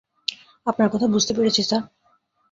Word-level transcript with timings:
আপনার 0.67 0.89
কথা 0.89 1.07
বুঝতে 1.07 1.31
পেরেছি, 1.33 1.61
স্যার। 1.63 1.83